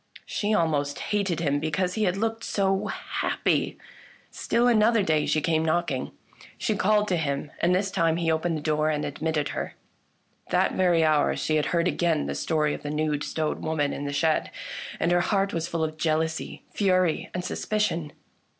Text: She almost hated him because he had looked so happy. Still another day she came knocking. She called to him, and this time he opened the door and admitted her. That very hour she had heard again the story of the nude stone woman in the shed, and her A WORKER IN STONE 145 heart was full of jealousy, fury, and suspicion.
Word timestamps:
She 0.25 0.51
almost 0.51 0.97
hated 0.97 1.41
him 1.41 1.59
because 1.59 1.93
he 1.93 2.05
had 2.05 2.17
looked 2.17 2.43
so 2.43 2.87
happy. 2.87 3.77
Still 4.31 4.67
another 4.67 5.03
day 5.03 5.27
she 5.27 5.41
came 5.41 5.63
knocking. 5.63 6.09
She 6.57 6.75
called 6.75 7.07
to 7.09 7.17
him, 7.17 7.51
and 7.59 7.75
this 7.75 7.91
time 7.91 8.17
he 8.17 8.31
opened 8.31 8.57
the 8.57 8.63
door 8.63 8.89
and 8.89 9.05
admitted 9.05 9.49
her. 9.49 9.75
That 10.49 10.73
very 10.73 11.03
hour 11.03 11.35
she 11.35 11.55
had 11.57 11.67
heard 11.67 11.87
again 11.87 12.25
the 12.25 12.33
story 12.33 12.73
of 12.73 12.81
the 12.81 12.89
nude 12.89 13.23
stone 13.23 13.61
woman 13.61 13.93
in 13.93 14.05
the 14.05 14.11
shed, 14.11 14.49
and 14.99 15.11
her 15.11 15.17
A 15.17 15.19
WORKER 15.19 15.21
IN 15.21 15.21
STONE 15.21 15.29
145 15.29 15.29
heart 15.29 15.53
was 15.53 15.67
full 15.67 15.83
of 15.83 15.97
jealousy, 15.97 16.63
fury, 16.71 17.29
and 17.35 17.45
suspicion. 17.45 18.11